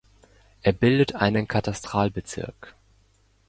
Er 0.63 0.71
bildet 0.73 1.13
einen 1.13 1.47
Katastralbezirk. 1.47 2.73